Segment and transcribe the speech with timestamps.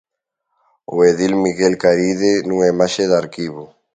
[0.93, 3.63] O edil Miguel Caride nunha imaxe de arquivo.